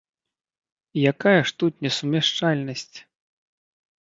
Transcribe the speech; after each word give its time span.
Якая 1.11 1.41
ж 1.51 1.53
тут 1.65 1.73
несумяшчальнасць? 1.87 2.97